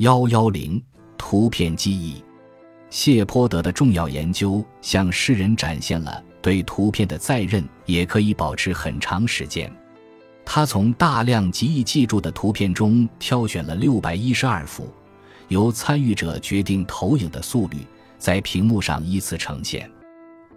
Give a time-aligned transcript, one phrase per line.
[0.00, 0.82] 幺幺零
[1.18, 2.24] 图片记忆，
[2.88, 9.70] 谢泼德的重要研究向世人展现了对图片的再认也可以保持很长时间。
[10.42, 14.90] 他从大量极易记住的图片中挑选了六百一十二幅，
[15.48, 17.80] 由参与者决定投影的速率，
[18.16, 19.86] 在屏幕上依次呈现。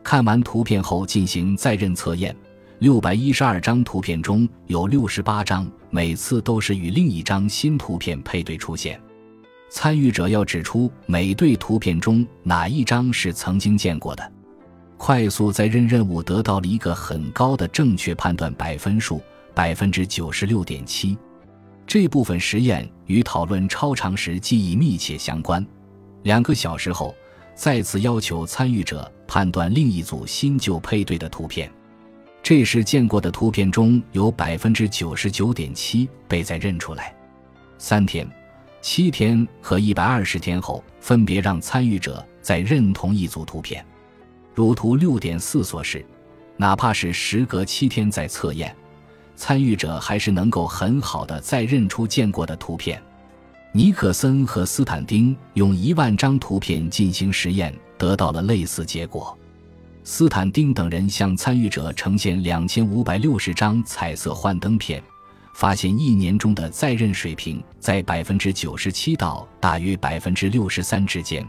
[0.02, 2.34] 看完图片后进行再认测验。
[2.80, 8.98] 六百一十二张图片中有六十八张，每次都是与另一张新图片配对出现。
[9.74, 14.32] 参与者要指出每对图片中哪一张是曾经见过的。
[14.98, 19.20] 快速在认任务得到了一个很高的正确判断百分数，
[19.56, 21.18] 百分之九十六点七。
[21.88, 25.66] 这部分实验与讨论超长时记忆密切相关。
[26.22, 27.16] 两个小时后，
[27.56, 31.68] 再次要求参与者判断另一组新旧配对的图片。
[32.44, 37.12] 这时见过的图片中有百分之九十九点七被再认出来。
[37.80, 38.26] 三天、
[38.84, 43.84] 七天和一百二十天后，分别让参与者再认同一组图片。
[44.54, 46.06] 如图六点四所示，
[46.58, 48.76] 哪怕是时隔七天再测验，
[49.38, 53.02] 参与者还是能够很好的再认出见过的图片。
[53.72, 59.36] 尼克森和斯坦丁用一万张图片进行实验，得到了类似结果。
[60.04, 65.02] 斯坦丁等人向参与者呈现两千五百六十张彩色幻灯片，
[65.54, 71.48] 发现一年中的在任水平在百分之九十七到大约百分之六十三之间。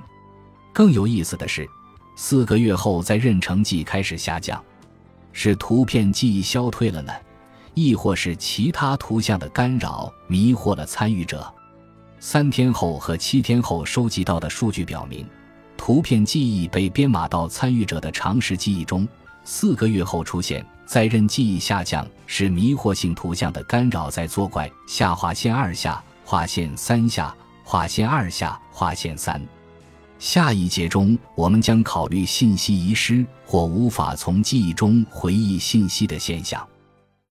[0.72, 1.69] 更有意思的是，
[2.16, 4.62] 四个月后在任成绩开始下降，
[5.32, 7.12] 是图片记忆消退了呢，
[7.75, 11.52] 亦或是其他图像的干扰迷惑了参与者？
[12.20, 15.27] 三天后和七天后收集到的数据表明。
[15.77, 19.06] 图片记忆被编码到参与者的常识记忆中。
[19.44, 24.71] 四个月后出现在任记忆下降，是迷惑性图像的干扰在作怪。
[24.87, 29.41] 下划线二下，划线三下，划线二下，划线三。
[30.19, 36.67] 下一节中，我们将考虑信息遗失或无法从记忆中回忆信息的现象。